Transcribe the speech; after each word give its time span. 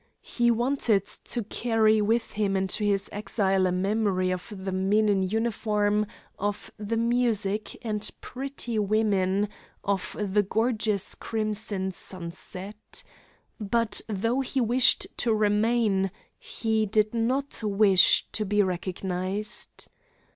He 0.23 0.49
wanted 0.49 1.05
to 1.05 1.43
carry 1.43 2.01
with 2.01 2.31
him 2.31 2.57
into 2.57 2.83
his 2.83 3.07
exile 3.13 3.67
a 3.67 3.71
memory 3.71 4.31
of 4.31 4.51
the 4.57 4.71
men 4.71 5.07
in 5.07 5.21
uniform, 5.21 6.07
of 6.39 6.71
the 6.79 6.97
music, 6.97 7.77
and 7.85 8.09
pretty 8.19 8.79
women, 8.79 9.47
of 9.83 10.17
the 10.19 10.41
gorgeous 10.41 11.13
crimson 11.13 11.91
sunset. 11.91 13.03
But, 13.59 14.01
though 14.09 14.39
he 14.41 14.59
wished 14.59 15.05
to 15.17 15.35
remain, 15.35 16.09
he 16.39 16.87
did 16.87 17.13
not 17.13 17.61
wish 17.61 18.25
to 18.31 18.43
be 18.43 18.63
recognized. 18.63 19.87